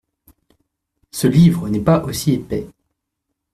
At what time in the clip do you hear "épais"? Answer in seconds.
2.33-2.67